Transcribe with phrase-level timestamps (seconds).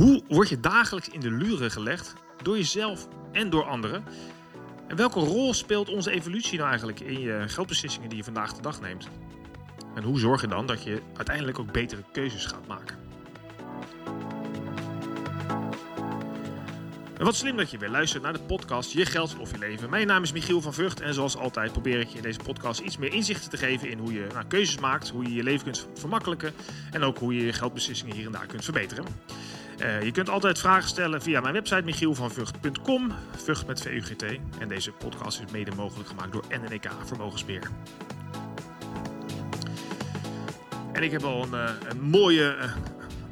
[0.00, 4.04] Hoe word je dagelijks in de luren gelegd door jezelf en door anderen?
[4.88, 8.62] En welke rol speelt onze evolutie nou eigenlijk in je geldbeslissingen die je vandaag de
[8.62, 9.08] dag neemt?
[9.94, 12.96] En hoe zorg je dan dat je uiteindelijk ook betere keuzes gaat maken?
[17.18, 19.90] En wat slim dat je weer luistert naar de podcast Je Geld of Je Leven.
[19.90, 22.80] Mijn naam is Michiel van Vught en zoals altijd probeer ik je in deze podcast
[22.80, 25.64] iets meer inzichten te geven in hoe je nou, keuzes maakt, hoe je je leven
[25.64, 26.52] kunt vermakkelijken
[26.90, 29.04] en ook hoe je je geldbeslissingen hier en daar kunt verbeteren.
[29.82, 34.22] Uh, je kunt altijd vragen stellen via mijn website michielvanvugt.com, Vught met VUGT.
[34.58, 37.70] En deze podcast is mede mogelijk gemaakt door NNEK Vermogensbeheer.
[40.92, 42.62] En ik heb al een, uh, een mooie, uh,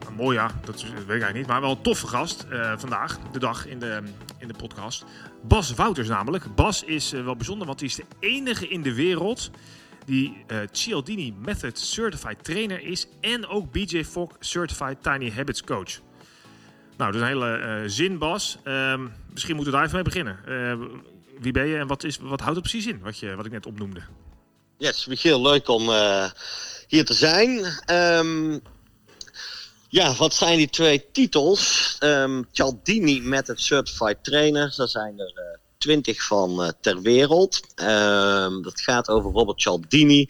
[0.09, 3.39] een mooie, ja, dat weet ik eigenlijk niet, maar wel een toffe gast vandaag, de
[3.39, 4.03] dag in de,
[4.39, 5.05] in de podcast.
[5.43, 6.55] Bas Wouters namelijk.
[6.55, 9.51] Bas is wel bijzonder, want hij is de enige in de wereld
[10.09, 16.01] die uh, Cialdini Method Certified Trainer is en ook BJ Fogg Certified Tiny Habits Coach.
[16.99, 18.59] Nou, dat is een hele uh, zin, Bas.
[18.65, 19.01] Uh,
[19.31, 20.39] misschien moeten we daar even mee beginnen.
[20.49, 20.87] Uh,
[21.41, 23.53] wie ben je en wat, is, wat houdt het precies in, wat, je, wat ik
[23.53, 24.01] net opnoemde?
[24.79, 26.31] Yes, Michiel, leuk om uh,
[26.89, 27.65] hier te zijn.
[27.91, 28.61] Um,
[29.89, 31.97] ja, wat zijn die twee titels?
[32.01, 37.61] Um, Cialdini met het Certified Trainer, daar zijn er twintig van ter wereld.
[38.63, 40.27] Dat gaat over Robert Cialdini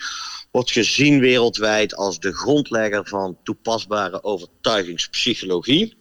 [0.50, 5.97] wordt gezien wereldwijd als de grondlegger van toepasbare overtuigingspsychologie.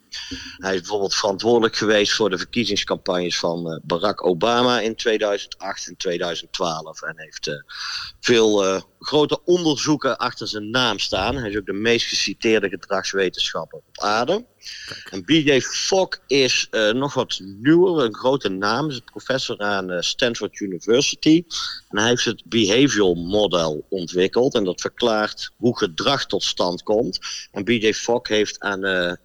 [0.58, 5.98] Hij is bijvoorbeeld verantwoordelijk geweest voor de verkiezingscampagnes van uh, Barack Obama in 2008 en
[5.98, 7.02] 2012.
[7.02, 7.54] En heeft uh,
[8.20, 11.36] veel uh, grote onderzoeken achter zijn naam staan.
[11.36, 14.46] Hij is ook de meest geciteerde gedragswetenschapper op aarde.
[14.86, 15.08] Kijk.
[15.12, 18.90] En BJ Fogg is nog wat nieuwer, een grote naam.
[18.90, 21.44] Is een professor aan Stanford University.
[21.90, 24.56] En hij heeft het behavioral model ontwikkeld.
[24.56, 27.20] En dat verklaart hoe gedrag tot stand komt.
[27.52, 29.18] En BJ Fogg heeft aan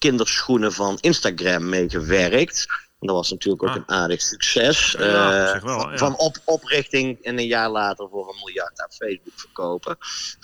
[0.00, 2.66] kinderschoenen van Instagram meegewerkt.
[3.00, 3.74] Dat was natuurlijk ook ah.
[3.76, 4.94] een aardig succes.
[4.98, 5.96] Ja, uh, wel, ja.
[5.96, 9.98] Van op, oprichting en een jaar later voor een miljard aan Facebook verkopen.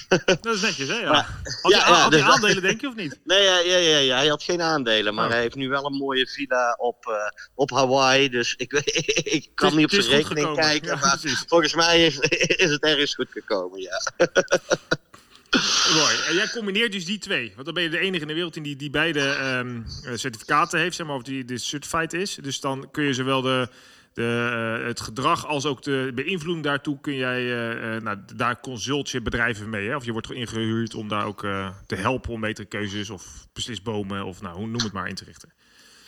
[0.41, 0.95] Dat is netjes, hè?
[0.95, 1.11] Ja.
[1.11, 3.19] Maar, had hij, had dus, aandelen, denk je, of niet?
[3.25, 5.15] Nee, ja, ja, ja, ja, hij had geen aandelen.
[5.15, 5.31] Maar oh.
[5.31, 7.15] hij heeft nu wel een mooie villa op, uh,
[7.55, 8.29] op Hawaii.
[8.29, 8.73] Dus ik,
[9.39, 10.99] ik kan niet op zijn rekening kijken.
[10.99, 12.19] maar volgens mij is,
[12.57, 14.01] is het ergens goed gekomen, ja.
[15.95, 17.53] Roy, en jij combineert dus die twee.
[17.55, 19.21] Want dan ben je de enige in de wereld die, die beide
[19.59, 19.85] um,
[20.15, 22.39] certificaten heeft, zeg maar, of die, die certified is.
[22.43, 23.69] Dus dan kun je zowel de,
[24.13, 29.11] de, uh, het gedrag als ook de beïnvloeding daartoe kun jij, uh, nou, daar consult
[29.11, 29.89] je bedrijven mee.
[29.89, 29.97] Hè?
[29.97, 31.41] Of je wordt ingehuurd om daar ook
[31.87, 35.25] te helpen om betere keuzes of beslisbomen of nou, hoe noem het maar in te
[35.25, 35.53] richten.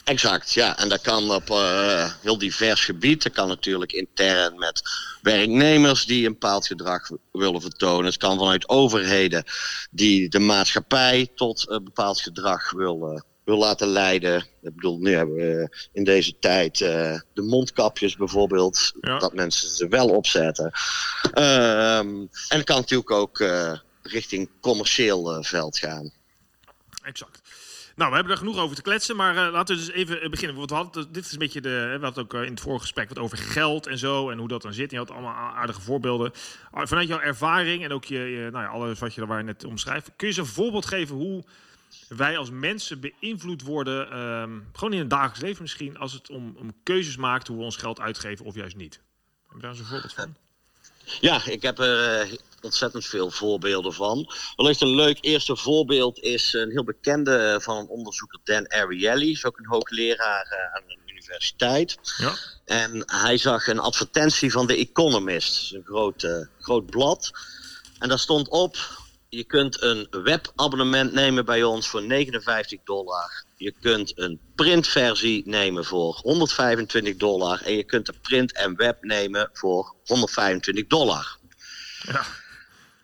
[0.09, 0.79] Exact, ja.
[0.79, 3.23] En dat kan op uh, heel divers gebied.
[3.23, 4.83] Dat kan natuurlijk intern met
[5.23, 8.05] werknemers die een bepaald gedrag willen vertonen.
[8.05, 9.45] Het kan vanuit overheden
[9.91, 14.47] die de maatschappij tot een bepaald gedrag willen wil laten leiden.
[14.63, 16.89] Ik bedoel, nu hebben we in deze tijd uh,
[17.35, 18.93] de mondkapjes bijvoorbeeld.
[19.01, 19.19] Ja.
[19.19, 20.73] Dat mensen ze wel opzetten.
[21.25, 26.13] Um, en het kan natuurlijk ook uh, richting commercieel veld gaan.
[27.03, 27.41] Exact.
[27.99, 30.67] Nou, we hebben er genoeg over te kletsen, maar uh, laten we dus even beginnen.
[30.67, 31.97] Want we dit is een beetje de.
[31.99, 34.49] We hadden ook uh, in het vorige gesprek wat over geld en zo en hoe
[34.49, 34.91] dat dan zit.
[34.91, 36.33] Je had allemaal aardige voorbeelden.
[36.73, 40.15] Vanuit jouw ervaring en ook je, nou ja, alles wat je waar net omschrijft, kun
[40.17, 41.45] je eens een voorbeeld geven hoe
[42.09, 46.55] wij als mensen beïnvloed worden, um, gewoon in het dagelijks leven misschien, als het om,
[46.59, 49.01] om keuzes maakt hoe we ons geld uitgeven of juist niet.
[49.47, 50.35] Heb je daar eens een voorbeeld van?
[51.21, 52.29] Ja, ik heb er
[52.61, 54.33] ontzettend veel voorbeelden van.
[54.57, 59.31] Wellicht een leuk eerste voorbeeld is een heel bekende van een onderzoeker Dan Ariely.
[59.31, 61.99] Is ook een hoogleraar uh, aan een universiteit.
[62.17, 62.35] Ja.
[62.65, 65.73] En hij zag een advertentie van The Economist.
[65.73, 67.31] Een groot, uh, groot blad.
[67.99, 68.77] En daar stond op,
[69.29, 73.45] je kunt een webabonnement nemen bij ons voor 59 dollar.
[73.57, 77.63] Je kunt een printversie nemen voor 125 dollar.
[77.63, 81.39] En je kunt de print en web nemen voor 125 dollar.
[82.03, 82.25] Ja.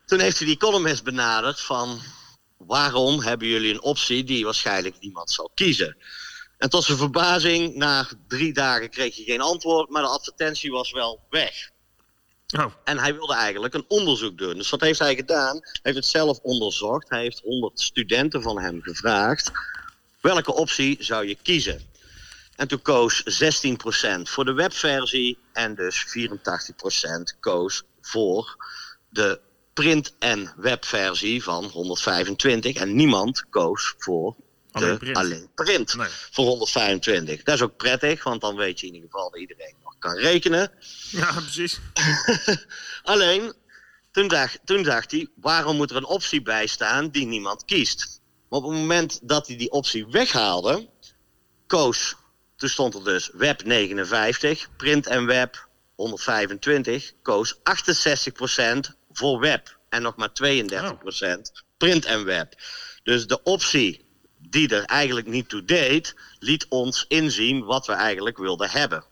[0.07, 2.01] Toen heeft hij die Economist benaderd van...
[2.57, 5.97] waarom hebben jullie een optie die waarschijnlijk niemand zal kiezen?
[6.59, 9.91] En tot zijn verbazing, na drie dagen kreeg je geen antwoord...
[9.91, 11.71] maar de advertentie was wel weg.
[12.59, 12.73] Oh.
[12.85, 14.55] En hij wilde eigenlijk een onderzoek doen.
[14.55, 15.55] Dus wat heeft hij gedaan?
[15.55, 17.09] Hij heeft het zelf onderzocht.
[17.09, 19.51] Hij heeft 100 studenten van hem gevraagd...
[20.21, 21.93] welke optie zou je kiezen?
[22.57, 25.39] En toen koos 16% voor de webversie...
[25.53, 26.07] en dus
[27.35, 28.57] 84% koos voor
[29.09, 29.41] de
[29.75, 32.77] print- en webversie van 125.
[32.77, 34.37] En niemand koos voor
[34.71, 36.09] alleen print, alleen print nee.
[36.31, 37.43] voor 125.
[37.43, 40.17] Dat is ook prettig, want dan weet je in ieder geval dat iedereen nog kan
[40.17, 40.73] rekenen.
[41.11, 41.81] Ja, precies.
[43.03, 43.55] alleen,
[44.11, 48.21] toen dacht, toen dacht hij, waarom moet er een optie bij staan die niemand kiest?
[48.49, 50.89] Maar op het moment dat hij die optie weghaalde,
[51.67, 52.17] koos,
[52.57, 57.61] toen stond er dus web 59, print en web 125, koos 68%
[59.15, 62.55] voor web en nog maar 32% print en web.
[63.03, 64.05] Dus de optie
[64.39, 69.05] die er eigenlijk niet toe deed, liet ons inzien wat we eigenlijk wilden hebben.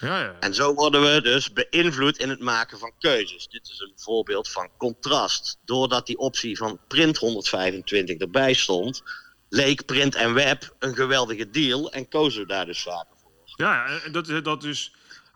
[0.00, 0.36] Ja, ja.
[0.40, 3.48] En zo worden we dus beïnvloed in het maken van keuzes.
[3.48, 5.58] Dit is een voorbeeld van contrast.
[5.64, 9.02] Doordat die optie van print 125 erbij stond,
[9.48, 13.30] leek print en web een geweldige deal en kozen we daar dus vaker voor.
[13.56, 14.12] Ja, ja, en
[14.42, 14.94] dat, is-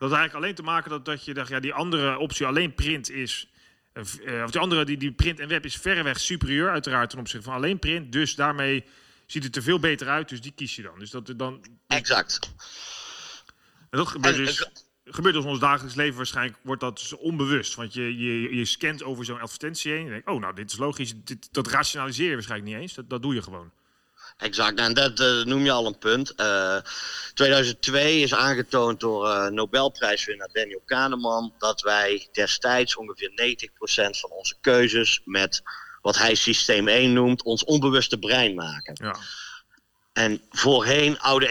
[0.09, 3.11] dat, eigenlijk alleen te maken dat, dat je dacht, ja, die andere optie alleen print
[3.11, 3.49] is.
[3.93, 4.03] eh,
[4.39, 7.45] eh, of die andere, die, die print en web is verreweg superieur, uiteraard ten opzichte
[7.47, 8.13] van alleen print.
[8.13, 8.85] Dus daarmee
[9.27, 10.99] ziet het er veel beter uit, dus die kies je dan.
[10.99, 12.55] Dus dat, dan, Exact.
[13.91, 14.69] en dat gebeurt En- dus.
[15.05, 17.75] Gebeurt in ons dagelijks leven waarschijnlijk, wordt dat dus onbewust.
[17.75, 20.73] Want je, je, je scant over zo'n advertentie heen en je denkt, oh nou, dit
[20.73, 21.13] is logisch.
[21.25, 22.95] Dit, dat rationaliseer je waarschijnlijk niet eens.
[22.95, 23.71] Dat, dat doe je gewoon.
[24.37, 26.35] Exact, en dat eh, noem je al een punt.
[26.35, 26.77] Eh
[27.35, 34.55] 2002 is aangetoond door eh, Nobelprijswinnaar Daniel Kahneman dat wij destijds ongeveer 90% van onze
[34.61, 35.63] keuzes met
[36.03, 38.97] wat hij systeem 1 noemt, ons onbewuste brein maken.
[39.03, 39.17] Ja.
[40.13, 41.47] En voorheen oude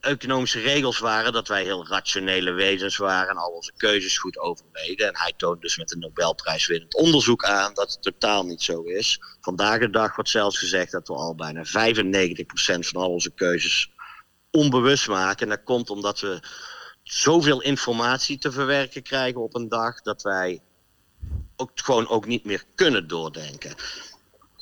[0.00, 5.06] economische regels waren dat wij heel rationele wezens waren en al onze keuzes goed overwegen.
[5.06, 9.20] En hij toont dus met een Nobelprijswinnend onderzoek aan dat het totaal niet zo is.
[9.40, 11.68] Vandaag de dag wordt zelfs gezegd dat we al bijna 95%
[12.78, 13.90] van al onze keuzes
[14.50, 15.42] onbewust maken.
[15.42, 16.40] En dat komt omdat we
[17.02, 20.60] zoveel informatie te verwerken krijgen op een dag dat wij
[21.56, 23.74] ook gewoon ook niet meer kunnen doordenken.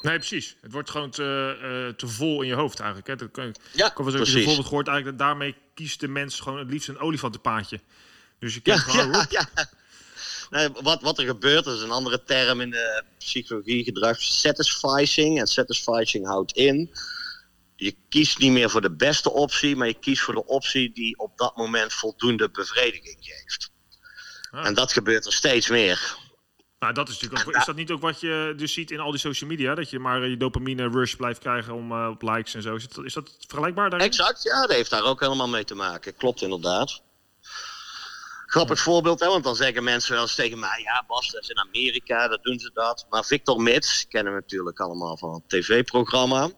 [0.02, 0.56] Nee, precies.
[0.60, 3.08] Het wordt gewoon te, eh, te vol in je hoofd eigenlijk.
[3.08, 3.16] Hè.
[3.16, 4.88] Dat kan, ik Ja, wel voorbeeld gehoord.
[4.88, 7.80] Eigenlijk dat daarmee kiest de mens gewoon het liefst een olifantenpaadje.
[8.38, 9.10] Dus je Ja, kent gewoon...
[9.30, 9.70] ja, ja.
[10.50, 15.40] Nee, wat, wat er gebeurt, dat is een andere term in de psychologie, gedrag, satisficing.
[15.40, 16.90] En satisficing houdt in,
[17.76, 21.18] je kiest niet meer voor de beste optie, maar je kiest voor de optie die
[21.18, 23.70] op dat moment voldoende bevrediging geeft.
[24.50, 24.66] Ah.
[24.66, 26.16] En dat gebeurt er steeds meer.
[26.82, 29.10] Nou, dat is natuurlijk ook, is dat niet ook wat je dus ziet in al
[29.10, 29.74] die social media?
[29.74, 32.74] Dat je maar je dopamine rush blijft krijgen om, eh, op likes en zo.
[32.74, 34.08] Is dat, is dat vergelijkbaar daarin?
[34.08, 36.16] Exact, ja, dat heeft daar ook helemaal mee te maken.
[36.16, 37.02] Klopt inderdaad.
[38.46, 41.48] Grappig voorbeeld, hè, want dan zeggen mensen wel eens tegen mij: Ja, Bas, dat is
[41.48, 43.06] in Amerika, dat doen ze dat.
[43.10, 46.50] Maar Victor Mits, kennen we natuurlijk allemaal van het tv-programma.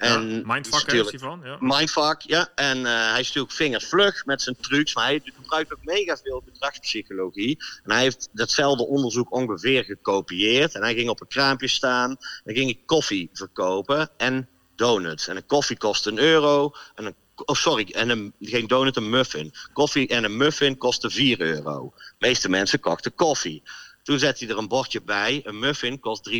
[0.00, 1.40] En ja, mindfuck is die van.
[1.44, 1.56] Ja.
[1.60, 2.48] Mindfuck, ja.
[2.54, 6.42] En eh, hij is natuurlijk vingervlug met zijn trucs, maar hij gebruikt ook mega veel
[6.52, 7.58] gedragspsychologie.
[7.84, 10.74] En hij heeft datzelfde onderzoek ongeveer gekopieerd.
[10.74, 15.28] En hij ging op een kraampje staan, dan ging hij koffie verkopen en donuts.
[15.28, 19.10] En een koffie kost een euro, en een, oh sorry, en een, geen donut, een
[19.10, 19.52] muffin.
[19.72, 21.92] Koffie en een muffin kostte 4 euro.
[21.96, 23.62] De meeste mensen kochten koffie.
[24.02, 26.36] Toen zette hij er een bordje bij, een muffin kost 3,95.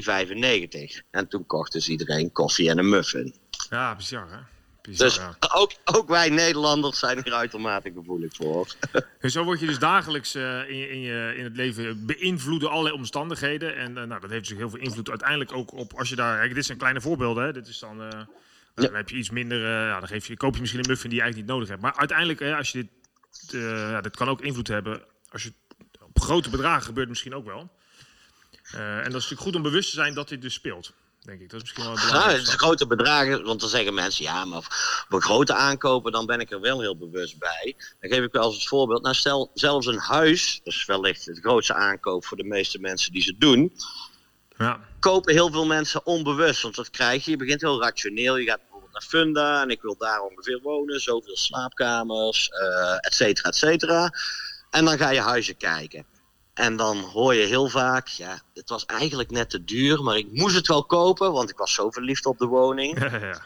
[1.10, 3.34] En toen kocht dus iedereen koffie en een muffin.
[3.70, 4.38] Ja, bizar hè.
[4.82, 5.36] Bizar, Dus ja.
[5.54, 8.74] ook, ook wij Nederlanders zijn hier uitermate gevoelig voor.
[9.20, 12.60] En zo word je dus dagelijks eh, in, je, in, je, in het leven beïnvloed
[12.60, 13.76] door allerlei omstandigheden.
[13.76, 16.38] En eh, nou, dat heeft natuurlijk heel veel invloed uiteindelijk ook op als je daar...
[16.38, 17.44] Kijk, dit zijn kleine voorbeelden.
[17.44, 17.52] Hè.
[17.52, 18.02] Dit is dan...
[18.02, 18.26] eh, nou,
[18.74, 19.60] Dan heb je iets minder...
[19.68, 21.82] ja, dan geef je, koop je misschien een muffin die je eigenlijk niet nodig hebt.
[21.82, 22.90] Maar uiteindelijk, als je dit...
[23.62, 25.02] ja, dit kan ook invloed hebben.
[25.28, 25.52] Als je
[26.00, 27.70] op grote bedragen gebeurt het misschien ook wel.
[28.72, 30.92] En dat is natuurlijk goed om bewust te zijn dat dit dus speelt.
[31.20, 31.50] Denk ik.
[31.50, 32.56] Dat is misschien wel het Nou, het belangrijkste.
[32.56, 34.62] is grote bedragen, want dan zeggen mensen, ja, maar
[35.08, 37.76] voor grote aankopen, dan ben ik er wel heel bewust bij.
[38.00, 39.02] Dan geef ik wel eens het voorbeeld.
[39.02, 43.12] Nou, stel zelfs een huis, dat is wellicht het grootste aankoop voor de meeste mensen
[43.12, 43.72] die ze doen,
[44.58, 44.80] Ja.
[45.00, 46.62] kopen heel veel mensen onbewust.
[46.62, 47.30] Want wat krijg je?
[47.30, 48.36] Je begint heel rationeel.
[48.36, 53.14] Je gaat bijvoorbeeld naar Funda en ik wil daar ongeveer wonen, zoveel slaapkamers, eh et
[53.14, 54.10] cetera, et cetera.
[54.70, 56.04] En dan ga je huizen kijken.
[56.60, 60.26] En dan hoor je heel vaak, ja, het was eigenlijk net te duur, maar ik
[60.32, 62.98] moest het wel kopen, want ik was zo verliefd op de woning.
[63.10, 63.40] Ja, ja.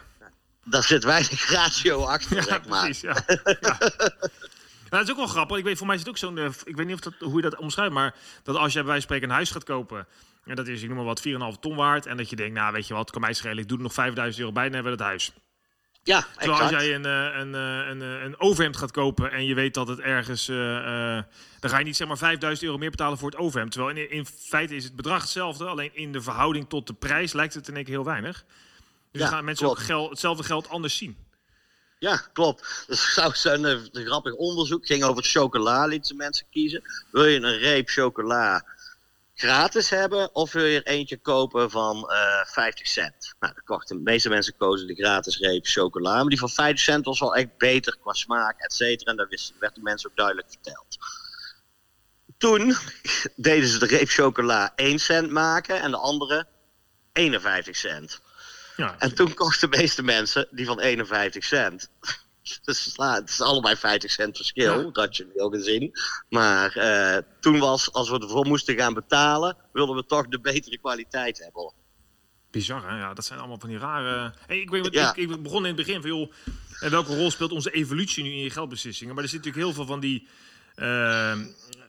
[0.64, 2.80] Daar zit weinig ratio achter, Ja, zeg maar.
[2.84, 3.00] precies.
[3.00, 3.16] Ja.
[3.60, 3.78] ja.
[4.90, 5.56] Nou, dat is ook wel grappig.
[5.58, 6.38] Ik weet, voor mij is het ook zo'n.
[6.38, 8.88] eh, ik weet niet of dat, hoe je dat omschrijft, maar dat als je bij
[8.88, 10.06] wijze van spreken een huis gaat kopen.
[10.44, 11.22] En dat is, ik noem maar wat,
[11.54, 12.06] 4,5 ton waard.
[12.06, 13.92] En dat je denkt, nou weet je wat, kan mij schelen, ik doe er nog
[13.92, 15.32] 5000 euro bij en dan hebben we het huis.
[16.04, 19.44] Ja, Terwijl als jij een, eh, een, eh, een, eh, een overhemd gaat kopen en
[19.44, 20.46] je weet dat het ergens...
[20.46, 23.72] dan ga je niet zeg maar 5000 euro meer betalen voor het overhemd.
[23.72, 25.66] Terwijl in, in feite is het bedrag hetzelfde.
[25.66, 28.44] Alleen in de verhouding tot de prijs lijkt het in één keer heel weinig.
[28.44, 28.46] Dus
[29.10, 31.16] Ja, dan gaan mensen ook geld, hetzelfde geld anders zien.
[31.98, 32.84] Ja, klopt.
[32.86, 36.82] Dus zou zijn een, een grappig onderzoek ging over het chocola, lieten mensen kiezen.
[37.10, 38.64] Wil je een reep chocola
[39.34, 43.34] gratis hebben of wil je er eentje kopen van eh 50 cent?
[43.40, 47.20] Nou, de, meeste mensen kozen de gratis reep chocola, maar die van 50 cent was
[47.20, 49.10] wel echt beter qua smaak, et cetera.
[49.10, 50.98] En dat werd de mensen ook duidelijk verteld.
[52.38, 52.76] Toen
[53.36, 56.46] deden ze de reep chocola 1 cent maken en de andere
[57.12, 58.20] 51 cent.
[58.76, 58.94] Ja.
[58.98, 61.90] En toen kochten de meeste mensen die van 51 cent.
[62.64, 64.90] Dus het is allebei 50 cent verschil, ja.
[64.92, 65.92] rationeel gezien.
[66.28, 70.78] Maar uh, toen was, als we ervoor moesten gaan betalen, wilden we toch de betere
[70.78, 71.72] kwaliteit hebben.
[72.50, 72.98] Bizar, hè?
[72.98, 74.34] Ja, dat zijn allemaal van die rare...
[74.46, 75.14] Hey, ik, ja.
[75.14, 76.32] ik, ik, begon in het begin van, joh,
[76.90, 79.14] welke rol speelt onze evolutie nu in je geldbeslissingen?
[79.14, 80.28] Maar er zit natuurlijk heel veel van die...
[80.76, 80.84] Uh,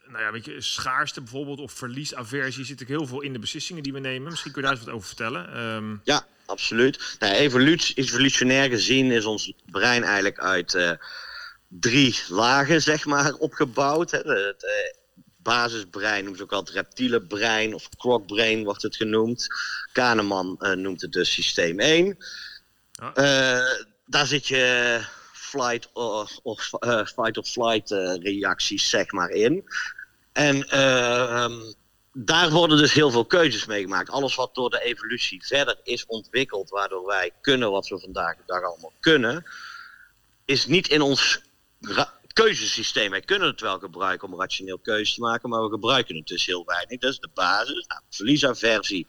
[0.08, 3.84] nou ja, weet je, schaarste bijvoorbeeld of verliesaversie zit ook heel veel in de beslissingen
[3.84, 4.30] die we nemen.
[4.30, 5.60] Misschien kun je daar eens wat over vertellen.
[5.60, 6.02] Um...
[6.04, 7.16] Ja, absoluut.
[7.20, 10.92] Nou, evolutie, evolutionair gezien is ons brein eigenlijk uit uh,
[11.68, 14.12] drie lagen, zeg maar, opgebouwd.
[14.12, 14.18] Hè.
[14.18, 15.02] Het uh,
[15.38, 19.48] basisbrein noemt ook altijd reptiele brein of crocbrain wordt het genoemd.
[19.92, 22.18] Kahneman uh, noemt het dus systeem 1.
[24.06, 25.00] daar zit je
[25.34, 26.62] flight of, of
[27.06, 27.90] fight or flight
[28.22, 29.64] reacties zeg maar in.
[30.36, 31.58] En uh,
[32.18, 34.10] daar worden dus heel veel keuzes mee gemaakt.
[34.10, 38.44] Alles wat door de evolutie verder is ontwikkeld, waardoor wij kunnen wat we vandaag de
[38.46, 39.46] dag allemaal kunnen,
[40.46, 41.42] is niet in ons
[42.34, 43.12] keuzesysteem.
[43.12, 46.46] Wij kunnen het wel gebruiken om rationeel keuzes te maken, maar we gebruiken het dus
[46.46, 47.00] heel weinig.
[47.00, 47.86] Dat is de basis.
[47.88, 49.08] Nou, verliesaversie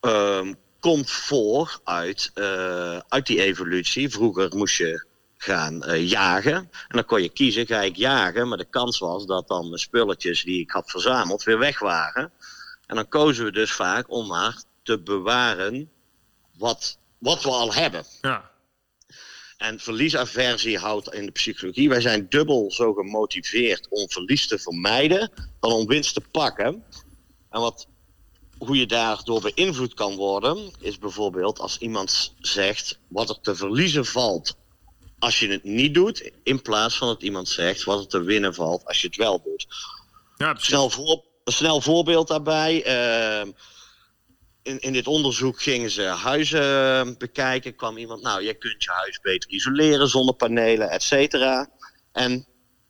[0.00, 4.10] um, komt voor uit, uh, uit die evolutie.
[4.10, 5.06] Vroeger moest je
[5.42, 6.54] gaan uh, jagen.
[6.54, 8.48] En dan kon je kiezen, ga ik jagen?
[8.48, 12.32] Maar de kans was dat dan de spulletjes die ik had verzameld weer weg waren.
[12.86, 15.90] En dan kozen we dus vaak om maar te bewaren
[16.58, 18.04] wat, wat we al hebben.
[18.20, 18.50] Ja.
[19.56, 21.88] En verliesaversie houdt in de psychologie.
[21.88, 25.30] Wij zijn dubbel zo gemotiveerd om verlies te vermijden
[25.60, 26.84] dan om winst te pakken.
[27.50, 27.86] En wat,
[28.58, 34.06] hoe je daardoor beïnvloed kan worden, is bijvoorbeeld als iemand zegt wat er te verliezen
[34.06, 34.60] valt
[35.22, 38.54] als je het niet doet, in plaats van dat iemand zegt wat er te winnen
[38.54, 39.66] valt als je het wel doet.
[40.36, 42.86] Ja, snel, voor, snel voorbeeld daarbij.
[42.86, 43.52] Uh,
[44.62, 47.74] in, in dit onderzoek gingen ze huizen ehm, bekijken.
[47.74, 51.70] kwam iemand, nou, je kunt je huis beter isoleren zonder panelen, et cetera.
[52.12, 52.46] En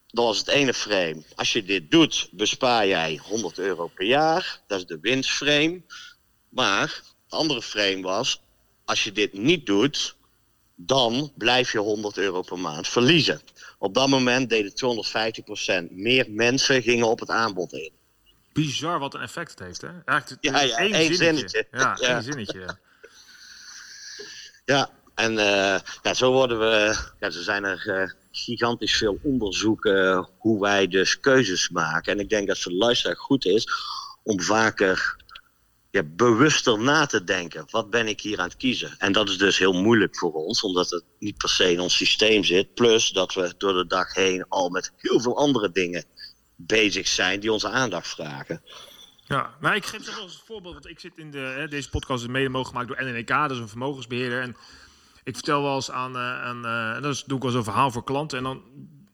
[0.06, 1.22] dat was het ene frame.
[1.34, 4.60] Als je dit doet, bespaar jij 100 euro per jaar.
[4.66, 5.82] Dat is de winstframe.
[6.48, 8.40] Maar het andere frame was,
[8.84, 10.16] als je dit niet doet,
[10.86, 13.40] dan blijf je 100 euro per maand verliezen.
[13.78, 14.72] Op dat moment deden
[15.88, 17.92] 250% meer mensen gingen op het aanbod in.
[18.52, 19.88] Bizar wat een effect het heeft, hè?
[20.04, 21.66] Eigenlijk ja, ja, één, één zinnetje.
[21.70, 22.60] Ja, ja, één zinnetje.
[22.60, 22.78] Ja,
[24.64, 26.96] ja en uh, ja, zo worden we...
[27.18, 32.12] Ja, er zijn er uh, gigantisch veel onderzoeken hoe wij dus keuzes maken.
[32.12, 33.66] En ik denk dat het voor de luisteraar goed is
[34.22, 35.16] om vaker
[35.92, 37.64] ja, bewuster na te denken.
[37.70, 38.94] Wat ben ik hier aan het kiezen?
[38.98, 41.96] En dat is dus heel moeilijk voor ons, omdat het niet per se in ons
[41.96, 42.74] systeem zit.
[42.74, 46.04] Plus dat we door de dag heen al met heel veel andere dingen
[46.56, 48.62] bezig zijn die onze aandacht vragen.
[49.24, 50.74] Ja, nou, ik geef zelfs een voorbeeld.
[50.74, 51.38] Want ik zit in de.
[51.38, 54.40] Hè, deze podcast is mede mogelijk gemaakt door NNEK, dat is een vermogensbeheerder.
[54.40, 54.56] En
[55.24, 56.16] ik vertel wel eens aan.
[56.16, 58.38] Uh, aan uh, en dat doe ik wel zo'n verhaal voor klanten.
[58.38, 58.62] En dan,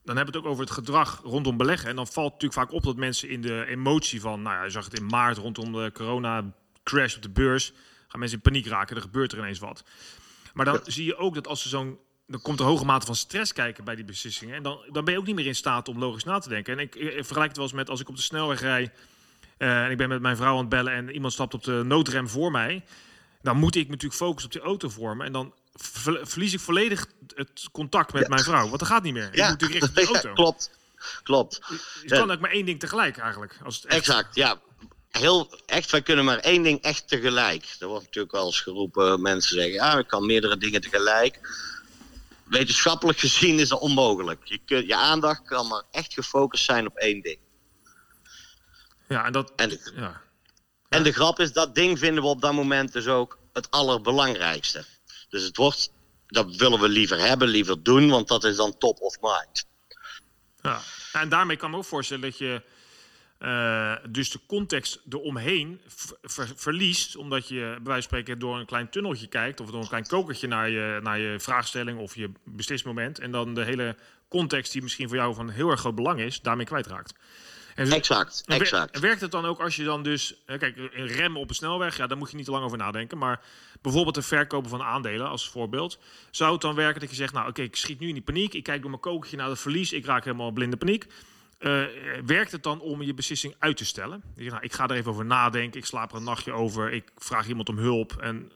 [0.04, 1.88] dan hebben we het ook over het gedrag rondom beleggen.
[1.88, 4.42] En dan valt natuurlijk vaak op dat mensen in de emotie van.
[4.42, 6.44] Nou ja, je zag het in maart rondom de corona
[6.88, 7.72] crash op de beurs,
[8.08, 8.96] gaan mensen in paniek raken.
[8.96, 9.84] Er gebeurt er ineens wat.
[10.52, 13.14] Maar dan zie je ook dat als ze zo'n dan komt er hoge mate van
[13.16, 14.54] stress kijken bij die beslissingen.
[14.54, 16.72] En dan, dan ben je ook niet meer in staat om logisch na te denken.
[16.72, 18.92] En ik, ik vergelijk het wel eens met als ik op de snelweg rij.
[19.58, 21.82] Uh, en ik ben met mijn vrouw aan het bellen en iemand stapt op de
[21.84, 22.84] noodrem voor mij.
[23.42, 25.24] Dan moet ik natuurlijk focussen op die auto voor me.
[25.24, 25.54] En dan
[26.22, 28.66] verlies ik volledig het contact met mijn vrouw.
[28.66, 29.22] Want dat gaat niet meer.
[29.22, 29.44] Ja.
[29.44, 30.32] Ik moet natuurlijk richting de auto.
[30.32, 30.70] klopt.
[31.22, 31.60] Klopt.
[32.02, 33.58] Je kan ook maar één ding tegelijk eigenlijk.
[33.64, 33.98] Als het echt...
[33.98, 34.60] Exact, ja
[35.10, 37.76] heel echt, wij kunnen maar één ding echt tegelijk.
[37.78, 41.40] Er wordt natuurlijk wel eens geroepen, mensen zeggen, ja, ik kan meerdere dingen tegelijk.
[42.44, 44.40] Wetenschappelijk gezien is dat onmogelijk.
[44.44, 47.38] Je, kun, je aandacht kan maar echt gefocust zijn op één ding.
[49.08, 49.52] Ja, en dat...
[49.56, 50.20] En de, ja.
[50.88, 54.84] en de grap is, dat ding vinden we op dat moment dus ook het allerbelangrijkste.
[55.28, 55.92] Dus het wordt,
[56.26, 59.66] dat willen we liever hebben, liever doen, want dat is dan top of mind.
[60.60, 60.80] Ja,
[61.12, 62.62] en daarmee kan ik me ook voorstellen dat je
[63.38, 65.80] uh, dus de context eromheen
[66.22, 69.80] ver verliest, omdat je bij wijze van spreken door een klein tunneltje kijkt of door
[69.80, 73.96] een klein kokertje naar je, naar je vraagstelling of je beslismoment en dan de hele
[74.28, 77.14] context die misschien voor jou van heel erg groot belang is, daarmee kwijtraakt.
[77.74, 78.98] En exact, exact.
[78.98, 82.06] Werkt het dan ook als je dan dus, kijk, een rem op een snelweg, ja,
[82.06, 83.40] daar moet je niet te lang over nadenken, maar
[83.82, 85.98] bijvoorbeeld het verkopen van aandelen als voorbeeld,
[86.30, 88.54] zou het dan werken dat je zegt, nou oké, ik schiet nu in die paniek,
[88.54, 91.06] ik kijk door mijn kokertje naar het verlies, ik raak helemaal blinde paniek.
[91.58, 91.84] Uh,
[92.26, 94.22] werkt het dan om je beslissing uit te stellen?
[94.36, 97.10] Je, nou, ik ga er even over nadenken, ik slaap er een nachtje over, ik
[97.16, 98.16] vraag iemand om hulp.
[98.20, 98.52] En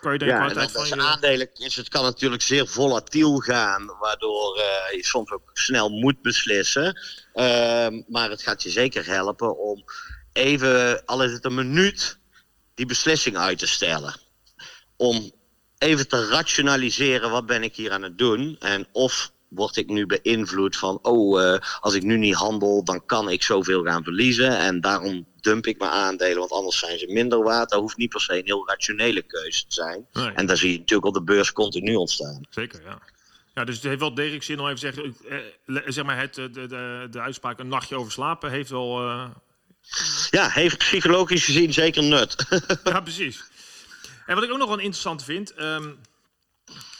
[0.00, 0.96] kan je daar ja, kwaliteit van je...
[0.96, 6.22] aandelen is het kan natuurlijk zeer volatiel gaan, waardoor uh, je soms ook snel moet
[6.22, 7.00] beslissen.
[7.34, 9.84] Uh, maar het gaat je zeker helpen om
[10.32, 12.18] even, al is het een minuut,
[12.74, 14.14] die beslissing uit te stellen.
[14.96, 15.32] Om
[15.78, 18.56] even te rationaliseren wat ben ik hier aan het doen.
[18.58, 23.06] En of word ik nu beïnvloed van, oh, uh, als ik nu niet handel, dan
[23.06, 24.58] kan ik zoveel gaan verliezen.
[24.58, 27.70] En daarom dump ik mijn aandelen, want anders zijn ze minder waard.
[27.70, 30.06] Dat hoeft niet per se een heel rationele keuze te zijn.
[30.12, 30.30] Nee.
[30.30, 32.46] En daar zie je natuurlijk op de beurs continu ontstaan.
[32.50, 32.98] Zeker, ja.
[33.54, 35.16] Ja, dus het heeft wel degelijk zin om even te zeggen,
[35.66, 39.02] eh, zeg maar het, de, de, de uitspraak een nachtje over slapen heeft wel...
[39.04, 39.24] Uh...
[40.30, 42.46] Ja, heeft psychologisch gezien zeker nut.
[42.84, 43.42] ja, precies.
[44.26, 45.98] En wat ik ook nog wel interessant vind, um,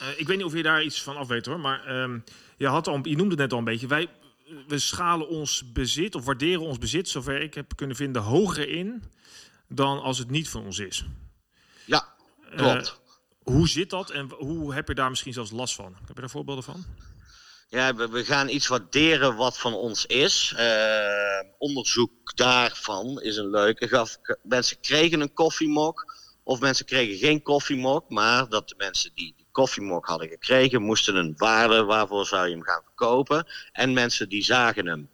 [0.02, 2.24] uh, ik weet niet of je daar iets van af weet hoor, maar um,
[2.56, 3.86] je, had al, je noemde het net al een beetje.
[3.86, 4.08] Wij
[4.66, 9.02] we schalen ons bezit of waarderen ons bezit, zover ik heb kunnen vinden, hoger in
[9.68, 11.04] dan als het niet van ons is.
[11.84, 12.14] Ja,
[12.56, 12.86] klopt.
[12.86, 12.92] Uh,
[13.54, 15.96] hoe zit dat en hoe heb je daar misschien zelfs last van?
[15.98, 16.84] Heb je daar voorbeelden van?
[17.68, 20.54] Ja, we, gaan iets waarderen wat van ons is.
[20.58, 24.06] Uh, onderzoek daarvan is een leuke.
[24.42, 30.06] Mensen kregen een koffiemok of mensen kregen geen koffiemok, maar dat de mensen die koffiemok
[30.06, 33.46] hadden gekregen, moesten een waarde waarvoor zou je hem gaan verkopen.
[33.72, 35.08] En mensen die zagen hem,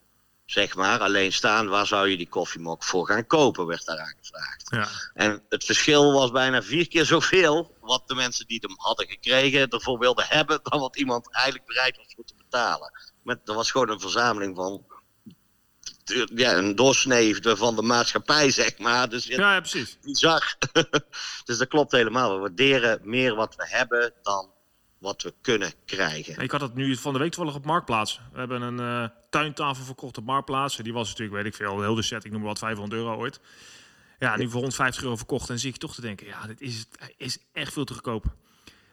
[0.44, 4.66] zeg maar, alleen staan, waar zou je die koffiemok voor gaan kopen, werd daaraan gevraagd.
[4.70, 4.88] Ja.
[5.14, 9.68] En het verschil was bijna vier keer zoveel wat de mensen die hem hadden gekregen
[9.68, 12.92] ervoor wilden hebben, dan wat iemand eigenlijk bereid was voor te betalen.
[13.22, 14.84] Met, er was gewoon een verzameling van
[16.34, 19.08] ja, een doorsnee van de maatschappij, zeg maar.
[19.08, 19.98] Dus ja, ja, precies.
[20.02, 20.56] Bizar.
[21.44, 22.34] dus dat klopt helemaal.
[22.34, 24.50] We waarderen meer wat we hebben dan
[24.98, 26.42] wat we kunnen krijgen.
[26.42, 28.20] Ik had het nu van de week toevallig op Marktplaats.
[28.32, 30.76] We hebben een uh, tuintafel verkocht op Marktplaats.
[30.76, 33.16] Die was natuurlijk, weet ik veel, heel de set, ik noem maar wat, 500 euro
[33.16, 33.40] ooit.
[34.18, 35.50] Ja, nu voor 150 euro verkocht.
[35.50, 36.86] En zie ik toch te denken, ja, dit is,
[37.16, 38.24] is echt veel te goedkoop.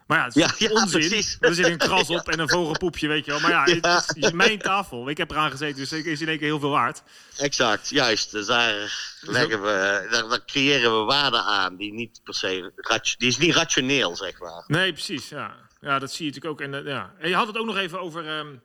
[0.05, 0.99] Maar ja, het is ja, onzin.
[0.99, 1.37] Precies.
[1.39, 3.39] Er zit een kras op en een vogelpoepje, weet je wel.
[3.39, 3.63] Maar ja,
[3.95, 5.09] het is, mijn tafel.
[5.09, 7.03] Ik heb eraan gezeten, dus het is in één keer heel veel waard.
[7.37, 8.31] Exact, juist.
[8.31, 8.73] Dus daar,
[9.21, 12.71] leggen we, daar, creëren we waarde aan die niet per se...
[13.17, 14.63] Die is niet rationeel, zeg maar.
[14.67, 15.55] Nee, precies, ja.
[15.81, 16.67] Ja, dat zie je natuurlijk ook.
[16.67, 17.13] En, uh, ja.
[17.19, 18.37] en je had het ook nog even over...
[18.37, 18.63] Um,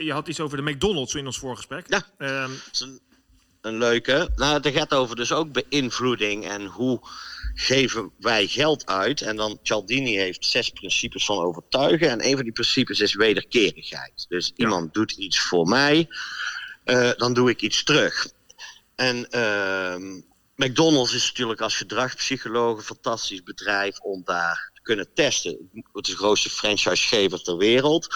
[0.00, 1.86] je had iets over de McDonald's in ons voorgesprek.
[1.88, 3.00] Ja, um, een,
[3.60, 4.28] een leuke.
[4.36, 7.00] Nou, het gaat over dus ook beïnvloeding en hoe
[7.54, 9.20] geven wij geld uit.
[9.20, 12.10] En dan Cialdini heeft zes principes van overtuigen.
[12.10, 14.26] En een van die principes is wederkerigheid.
[14.28, 16.08] Dus iemand doet iets voor mij,
[16.84, 18.28] uh, dan doe ik iets terug.
[18.94, 20.20] En uh,
[20.56, 25.70] McDonald's is natuurlijk als gedragspsycholoog een fantastisch bedrijf om daar kunnen testen.
[25.92, 28.08] Het is de grootste franchisegever ter wereld.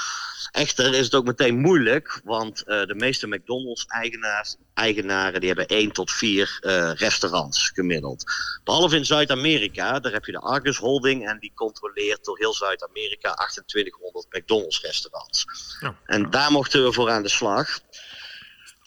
[0.50, 6.12] Echter is het ook meteen moeilijk, want uh, de meeste McDonald's-eigenaren die hebben één tot
[6.12, 8.24] vier uh, restaurants gemiddeld.
[8.64, 13.34] Behalve in Zuid-Amerika, daar heb je de Argus Holding en die controleert door heel Zuid-Amerika
[13.34, 15.44] 2800 McDonald's-restaurants.
[15.80, 15.96] Ja.
[16.06, 17.80] En daar mochten we voor aan de slag.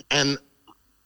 [0.08, 0.40] En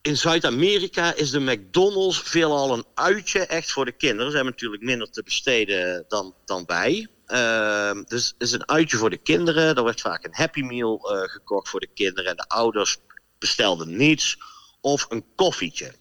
[0.01, 4.29] in Zuid-Amerika is de McDonald's veelal een uitje echt voor de kinderen.
[4.29, 7.07] Ze hebben natuurlijk minder te besteden dan, dan wij.
[7.27, 9.75] Uh, dus het is een uitje voor de kinderen.
[9.75, 12.29] Er werd vaak een Happy Meal uh, gekocht voor de kinderen.
[12.29, 12.97] En de ouders
[13.39, 14.37] bestelden niets
[14.81, 15.93] of een koffietje.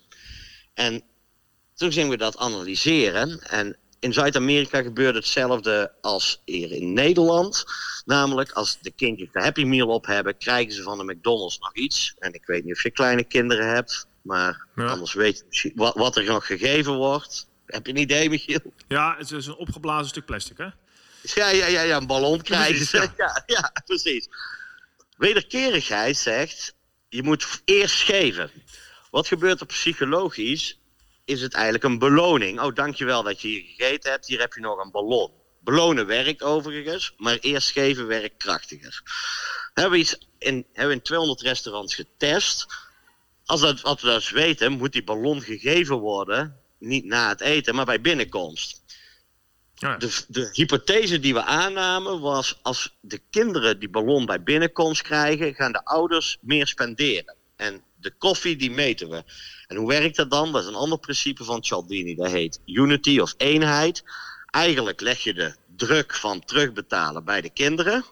[0.74, 1.02] En
[1.74, 3.40] toen gingen we dat analyseren.
[3.40, 7.64] En in Zuid-Amerika gebeurde hetzelfde als hier in Nederland.
[8.04, 11.74] Namelijk, als de kindjes de Happy Meal op hebben, krijgen ze van de McDonald's nog
[11.74, 12.14] iets.
[12.18, 16.16] En ik weet niet of je kleine kinderen hebt, maar anders weet je wat, wat
[16.16, 17.48] er nog gegeven wordt.
[17.66, 18.72] Heb je een idee, Michiel?
[18.88, 20.68] Ja, het is een opgeblazen stuk plastic, hè?
[21.22, 23.08] Ja, ja, ja, ja een ballon krijgen ze.
[23.16, 23.42] Ja.
[23.46, 24.28] ja, precies.
[25.16, 26.74] Wederkerigheid zegt,
[27.08, 28.50] je moet eerst geven.
[29.10, 30.79] Wat gebeurt er psychologisch?
[31.30, 32.60] Is het eigenlijk een beloning.
[32.60, 34.26] Oh, dankjewel dat je hier gegeten hebt.
[34.26, 35.30] Hier heb je nog een ballon.
[35.60, 39.02] Belonen werkt overigens, maar eerst geven werkt krachtiger.
[39.74, 42.66] Hebben we, iets in, hebben in 200 restaurants getest.
[43.44, 46.56] Als, dat, als we dat weten, moet die ballon gegeven worden.
[46.78, 48.82] Niet na het eten, maar bij binnenkomst.
[49.74, 55.54] De, de, hypothese die we aannamen was: als de kinderen die ballon bij binnenkomst krijgen,
[55.54, 57.36] gaan de ouders meer spenderen.
[57.56, 59.24] En de koffie die meten we.
[59.70, 60.52] En hoe werkt dat dan?
[60.52, 62.14] Dat is een ander principe van Cialdini.
[62.14, 64.02] Dat heet unity of eenheid.
[64.46, 68.04] Eigenlijk leg je de druk van terugbetalen bij de kinderen.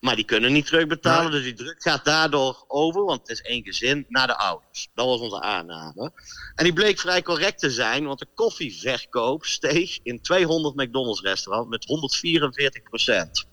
[0.00, 3.62] Maar die kunnen niet terugbetalen, dus die druk gaat daardoor over, want het is één
[3.62, 4.88] gezin, naar de ouders.
[4.94, 6.12] Dat was onze aanname.
[6.54, 11.70] En die bleek vrij correct te zijn, want de koffieverkoop steeg in 200 McDonald's restaurants
[11.70, 13.46] met 144 procent.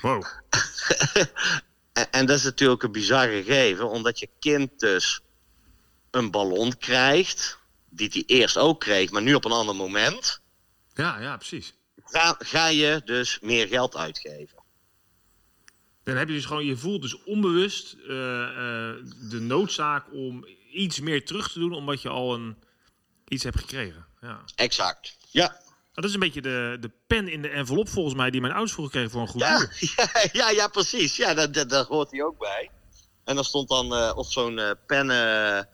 [0.00, 0.24] Wow.
[1.92, 5.23] en, en, dat is natuurlijk een bizar gegeven, omdat je kind dus
[6.14, 10.40] een ballon krijgt, die hij eerst ook kreeg, maar nu op een ander moment.
[10.94, 11.74] Ja, ja, precies.
[12.04, 14.62] Ga, ga je dus meer geld uitgeven.
[16.02, 18.56] Dan heb je dus gewoon, je voelt dus onbewust uh, uh,
[19.30, 22.56] de noodzaak om iets meer terug te doen, omdat je al een,
[23.28, 24.06] iets hebt gekregen.
[24.20, 24.44] Ja.
[24.54, 25.16] Exact.
[25.30, 25.62] Ja.
[25.92, 28.72] Dat is een beetje de, de pen in de envelop volgens mij die mijn ouders
[28.72, 31.16] vroeger kregen voor een goed Ja, ja, ja, ja, precies.
[31.16, 32.70] Ja, daar, daar, hoort hij ook bij.
[33.24, 35.64] En dan stond dan eh, of zo'n eh, pen eh,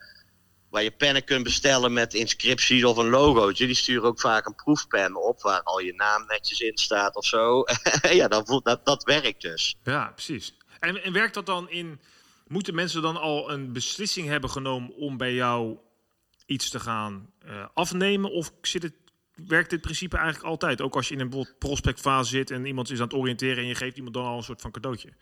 [0.71, 3.65] waar je pennen kunt bestellen met inscripties of een logootje.
[3.65, 7.25] Die sturen ook vaak een proefpen op waar al je naam netjes in staat of
[7.25, 7.63] zo.
[8.19, 9.75] ja, voelt, dat, dat werkt dus.
[9.83, 10.57] Ja, precies.
[10.79, 11.99] En, en werkt dat dan in...
[12.47, 15.77] Moeten mensen dan al een beslissing hebben genomen om bij jou
[16.45, 18.31] iets te gaan eh, afnemen?
[18.31, 18.93] Of zit het,
[19.35, 20.81] werkt dit principe eigenlijk altijd?
[20.81, 23.57] Ook als je in een prospectfase zit en iemand is aan het oriënteren...
[23.57, 25.13] en je geeft iemand dan al een soort van cadeautje.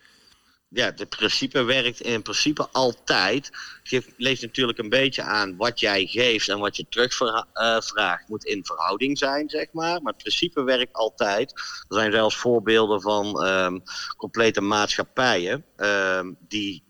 [0.72, 3.50] Ja, het principe werkt in principe altijd.
[3.84, 8.28] Je leeft natuurlijk een beetje aan wat jij geeft en wat je terugvraagt.
[8.28, 10.02] moet in verhouding zijn, zeg maar.
[10.02, 11.52] Maar het principe werkt altijd.
[11.88, 13.80] Er zijn zelfs voorbeelden van ehm,
[14.18, 16.84] complete maatschappijen ehm, die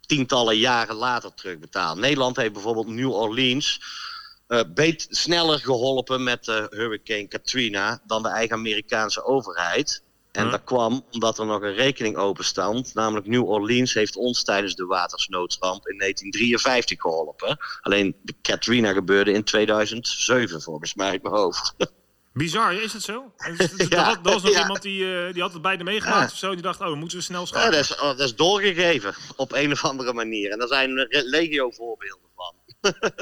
[0.00, 2.00] tientallen jaren later terugbetalen.
[2.00, 3.80] Nederland heeft bijvoorbeeld New Orleans
[4.46, 10.02] eh beet sneller geholpen met de hurricane Katrina dan de eigen Amerikaanse overheid.
[10.32, 10.50] En Huh?
[10.50, 12.94] dat kwam omdat er nog een rekening open stond.
[12.94, 17.58] Namelijk New Orleans heeft ons tijdens de watersnoodramp in 1953 geholpen.
[17.80, 21.74] Alleen de Katrina gebeurde in 2007 volgens mij uit mijn hoofd.
[22.32, 23.32] Bizar, is het zo?
[23.88, 24.60] Ja, er, was nog ja.
[24.60, 26.32] iemand die, eh, die had het beide meegemaakt Ja.
[26.32, 26.52] of zo.
[26.52, 27.72] Die dacht, oh, dan moeten we snel Ja, schakelen.
[27.72, 30.50] dat, is, oh, dat is doorgegeven op een of andere manier.
[30.50, 32.54] En daar zijn legio voorbeelden van.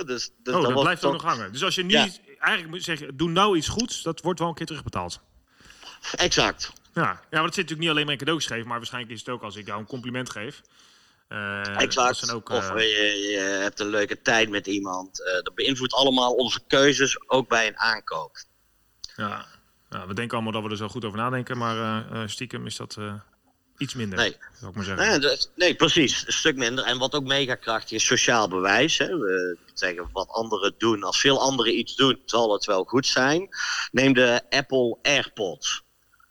[0.06, 1.52] dus, dus oh, dat blijft toch- nog hangen.
[1.52, 2.08] Dus als je nu Ja.
[2.38, 5.20] eigenlijk moet zeggen, doe nou iets goeds, dat wordt wel een keer terugbetaald.
[6.16, 6.72] Exact.
[6.98, 9.18] Ja, ja maar dat zit natuurlijk niet alleen maar in cadeaus geven, maar waarschijnlijk is
[9.18, 10.62] het ook als ik jou een compliment geef.
[11.28, 12.16] Eh, Exact.
[12.16, 15.24] zijn ook, of eh, je, je hebt een leuke tijd met iemand.
[15.24, 18.36] Eh, dat beïnvloedt allemaal onze keuzes, ook bij een aankoop.
[19.16, 19.46] ja,
[19.90, 22.96] ja, we denken allemaal dat we er zo goed over nadenken, maar stiekem is dat
[23.76, 24.36] iets minder, Nee.
[24.58, 25.08] zou ik maar zeggen.
[25.08, 26.26] Nee, dat- nee, precies.
[26.26, 26.84] Een stuk minder.
[26.84, 28.98] En wat ook mega krachtig is, sociaal bewijs.
[28.98, 29.06] Hè.
[29.18, 31.02] We zeggen wat anderen doen.
[31.02, 33.48] Als veel anderen iets doen, zal het wel goed zijn.
[33.90, 35.82] Neem de Apple AirPods.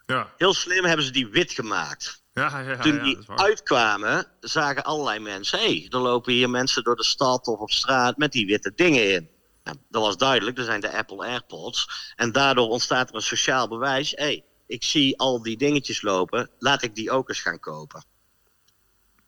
[0.08, 2.24] Ja, Heel slim hebben ze die wit gemaakt.
[2.34, 5.60] ja, ja, ja, Toen die uitkwamen, zagen allerlei mensen...
[5.60, 8.72] hé, hey, er lopen hier mensen door de stad of op straat met die witte
[8.76, 9.30] dingen in.
[9.64, 12.12] Nou, dat was duidelijk, er zijn de Apple AirPods.
[12.16, 14.12] En daardoor ontstaat er een sociaal bewijs.
[14.12, 18.04] Hé, hey, ik zie al die dingetjes lopen, laat ik die ook eens gaan kopen.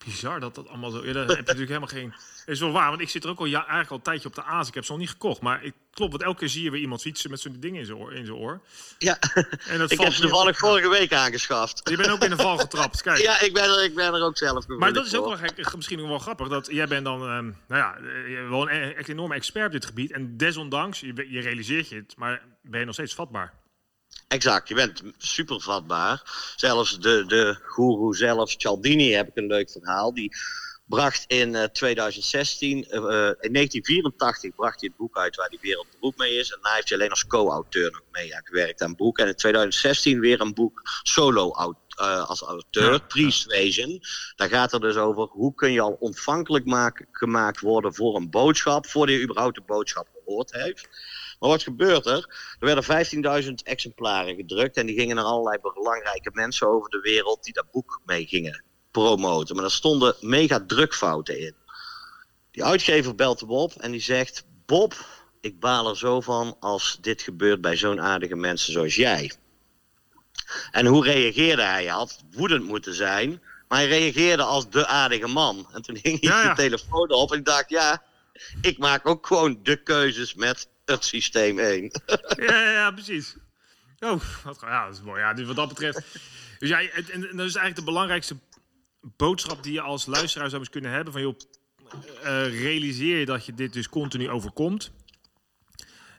[0.05, 1.05] Bizar dat dat allemaal zo...
[1.05, 2.09] Ja, daar heb je natuurlijk helemaal geen...
[2.09, 4.27] Dat is wel waar, want ik zit er ook al ja, eigenlijk al een tijdje
[4.27, 4.67] op de aas.
[4.67, 6.81] Ik heb ze nog niet gekocht, maar ik, klopt, want elke keer zie je weer
[6.81, 8.13] iemand fietsen met zo'n ding in zijn oor.
[8.13, 8.61] In zijn oor.
[8.97, 9.19] Ja,
[9.67, 11.89] En dat ik valt heb ze toevallig vorige week aangeschaft.
[11.89, 13.17] Je bent ook in de val getrapt, kijk.
[13.29, 15.75] Ja, ik ben er, ik ben er ook zelf Maar dat is ook wel gek,
[15.75, 16.47] misschien ook wel grappig.
[16.47, 19.85] Dat jij bent dan, ehm, nou ja, eh, wel een echt enorme expert op dit
[19.85, 20.11] gebied.
[20.11, 23.53] En desondanks, je, je realiseert je het, maar ben je nog steeds vatbaar.
[24.29, 26.21] Exact, je bent super vatbaar.
[26.55, 30.13] Zelfs de, de goeroe zelf, Cialdini, heb ik een leuk verhaal.
[30.13, 30.35] Die
[30.85, 35.59] bracht in eh, 2016, eh, eh, in 1984 bracht hij het boek uit waar die
[35.61, 36.51] wereldberoemd mee is.
[36.51, 39.17] En daar heeft hij alleen als co-auteur nog mee gewerkt aan het boek.
[39.17, 41.51] En in 2016 weer een boek solo
[41.99, 43.99] eh, als auteur, Ja, Priestwezen.
[44.35, 48.29] Daar gaat het dus over hoe kun je al ontvankelijk maken, gemaakt worden voor een
[48.29, 50.89] boodschap, voordat je überhaupt de boodschap gehoord heeft.
[51.39, 52.37] Maar wat gebeurt er?
[52.59, 57.43] Er werden 15.000 exemplaren gedrukt en die gingen naar allerlei belangrijke mensen over de wereld
[57.43, 59.55] die dat boek mee gingen promoten.
[59.55, 61.55] Maar er stonden mega drukfouten in.
[62.51, 64.93] Die uitgever belt hem op en die zegt: Bob,
[65.41, 69.31] ik baal er zo van als dit gebeurt bij zo'n aardige mensen zoals jij.
[70.71, 71.83] En hoe reageerde hij?
[71.83, 75.67] Hij had woedend moeten zijn, maar hij reageerde als de aardige man.
[75.73, 76.49] En toen hing hij Ja, ja.
[76.49, 78.03] de telefoon op en ik dacht: ja,
[78.61, 81.91] ik maak ook gewoon de keuzes met het systeem heen.
[82.47, 83.35] Ja, ja, precies.
[83.99, 85.19] Oh, wat, ja, dat is mooi.
[85.19, 86.01] Ja, dus wat dat betreft.
[86.59, 88.35] Dus ja, en, en dat is eigenlijk de belangrijkste
[89.01, 91.13] boodschap die je als luisteraar zou eens kunnen hebben.
[91.13, 91.39] Van joh,
[92.23, 94.91] eh, realiseer je dat je dit dus continu overkomt.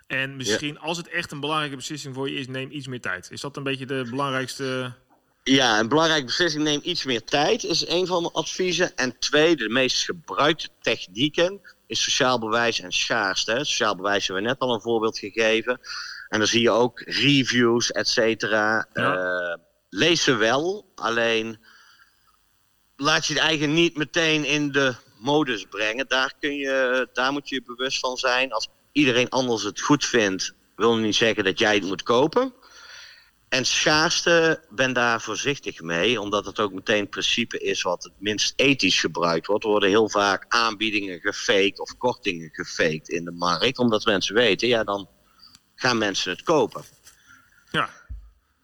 [0.07, 3.31] En misschien als het echt een belangrijke beslissing voor je is, neem iets meer tijd.
[3.31, 4.93] Is dat een beetje de belangrijkste...
[5.43, 8.97] Ja, een belangrijke beslissing neem iets meer tijd, is een van mijn adviezen.
[8.97, 13.59] En twee, de meest gebruikte technieken is sociaal bewijs en schaarste.
[13.59, 15.81] Sociaal bewijs hebben we net al een voorbeeld gegeven.
[16.29, 18.89] En dan zie je ook reviews, et cetera.
[18.93, 19.15] Ja.
[19.15, 21.59] Eh, lees ze wel, alleen
[22.97, 26.09] laat je het eigen niet meteen in de modus brengen.
[26.09, 28.53] Daar, kun je, daar moet je je bewust van zijn.
[28.53, 32.55] Als iedereen anders het goed vindt, wil niet zeggen dat jij het moet kopen.
[33.51, 38.13] En schaarste, ben daar voorzichtig mee, omdat het ook meteen het principe is wat het
[38.19, 39.65] minst ethisch gebruikt wordt.
[39.65, 44.69] Er worden heel vaak aanbiedingen gefaked of kortingen gefaked in de markt, omdat mensen weten,
[44.69, 45.09] ja, dan
[45.75, 46.85] gaan mensen het kopen.
[47.71, 47.91] Ja,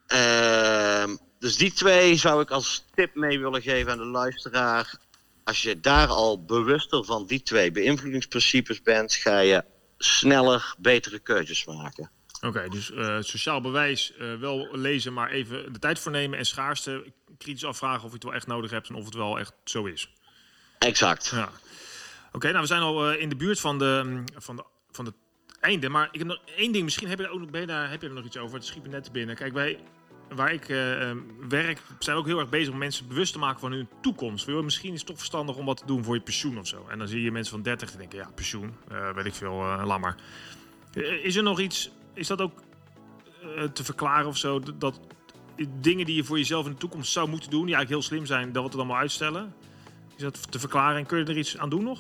[0.07, 4.99] Ehm, dus die twee zou ik als tip mee willen geven aan de luisteraar.
[5.45, 9.65] Als je daar al bewuster van die twee beïnvloedingsprincipes bent, ga je
[9.99, 12.11] sneller betere keuzes maken.
[12.47, 16.39] Oké, dus uh, sociaal bewijs uh, wel lezen, maar even de tijd voor nemen.
[16.39, 19.39] En schaarste kritisch afvragen of je het wel echt nodig hebt en of het wel
[19.39, 20.13] echt zo is.
[20.79, 21.31] Exact.
[21.35, 21.51] Ja.
[22.33, 25.05] Oké, nou we zijn al uh, in de buurt van de, mm, van de, van
[25.05, 25.13] de
[25.61, 25.89] einde.
[25.89, 28.03] Maar ik heb nog één ding, misschien heb je, er ook, ben je daar, heb
[28.03, 28.57] je er nog iets over.
[28.57, 29.37] Het schiet me net binnen.
[29.37, 29.79] Kijk, wij,
[30.29, 31.11] waar ik uh,
[31.49, 34.47] werk, zijn ook heel erg bezig om mensen bewust te maken van hun toekomst.
[34.47, 36.87] Misschien is het toch verstandig om wat te doen voor je pensioen of zo.
[36.89, 38.75] En dan zie je mensen van 30 die denken, ja, pensioen,
[39.15, 40.15] weet ik veel, uh, lammer.
[41.23, 42.53] Is er nog iets, is dat ook
[43.73, 44.61] te verklaren of zo?
[44.79, 45.01] Dat,
[45.81, 48.27] dingen die je voor jezelf in de toekomst zou moeten doen, die eigenlijk heel slim
[48.27, 49.55] zijn, dat we het allemaal uitstellen.
[50.17, 51.99] Is dat te verklaren en kun je er iets aan doen nog?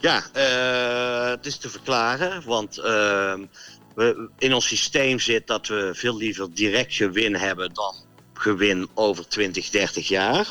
[0.00, 2.84] Ja, uh, het is te verklaren, want uh,
[3.94, 7.94] we, in ons systeem zit dat we veel liever direct gewin hebben dan
[8.34, 10.46] gewin over 20, 30 jaar.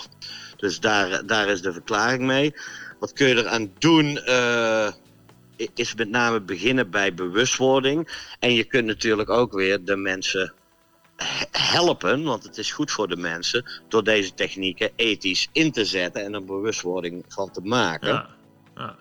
[0.57, 2.53] Dus daar, daar is de verklaring mee.
[2.99, 4.19] Wat kun je eraan doen?
[4.25, 4.91] Uh,
[5.73, 8.27] is met name beginnen bij bewustwording.
[8.39, 10.53] En je kunt natuurlijk ook weer de mensen
[11.51, 16.23] helpen, want het is goed voor de mensen, door deze technieken ethisch in te zetten
[16.23, 18.07] en een bewustwording van te maken.
[18.07, 18.29] Ja,
[18.75, 18.95] ja.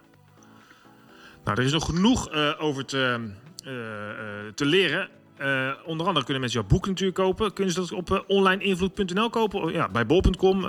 [1.44, 3.30] Nou, er is nog genoeg uh, over te,
[3.64, 5.08] uh, uh, te leren.
[5.84, 7.52] onder andere kunnen mensen jouw boek natuurlijk kopen.
[7.52, 9.72] Kunnen ze dat op onlineinvloed.nl kopen?
[9.72, 10.62] Ja, bij bol.com.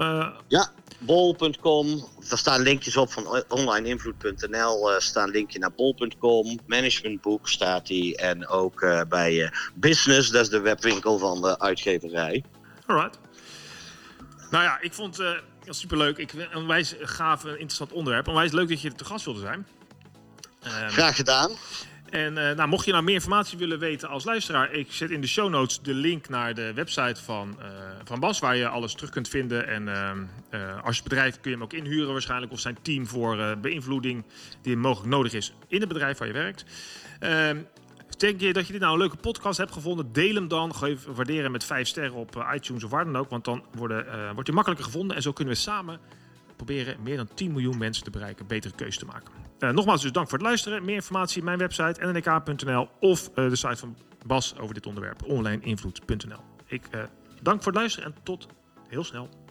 [0.48, 2.08] Ja, bol.com.
[2.30, 4.92] Daar staan linkjes op van onlineinvloed.nl.
[4.92, 6.60] Uh, staan linkje naar bol.com.
[6.68, 8.18] Managementboek staat die.
[8.18, 12.44] En ook uh, bij uh, Business, dat is de webwinkel van de uitgeverij.
[12.86, 13.20] Alright.
[14.50, 16.18] Nou ja, ik vond het superleuk.
[16.18, 18.28] Ik, een onwijs gaaf, interessant onderwerp.
[18.28, 19.68] Onwijs leuk dat je te gast wilde zijn.
[20.64, 21.52] Um, Graag gedaan.
[22.16, 25.22] En uh, nou, mocht je nou meer informatie willen weten als luisteraar, ik zet in
[25.22, 27.66] de show notes de link naar de website van, uh,
[28.04, 29.68] van Bas, waar je alles terug kunt vinden.
[29.68, 29.88] En
[30.54, 34.26] uh, als je bedrijf kun je hem ook inhuren waarschijnlijk, of zijn team voor beïnvloeding
[34.62, 36.66] die mogelijk nodig is in het bedrijf waar je werkt.
[37.20, 37.58] Ehm,
[38.18, 40.14] denk je dat je dit nou een leuke podcast hebt gevonden?
[40.14, 40.76] Deel hem dan.
[40.76, 43.30] Geef waarderen met 5 sterren op iTunes of waar dan ook.
[43.30, 45.16] Want dan worden, wordt je makkelijker gevonden.
[45.16, 46.00] En zo kunnen we samen
[46.56, 49.32] proberen meer dan 10 miljoen mensen te bereiken, betere keuze te maken.
[49.60, 50.86] Uh, nogmaals dus dank voor het luisteren.
[50.86, 56.40] Meer informatie mijn website nnk.nl of uh, de site van Bas over dit onderwerp onlineinvloed.nl.
[56.66, 57.04] Ik uh,
[57.42, 58.48] dank voor het luisteren en tot
[58.88, 59.45] heel snel.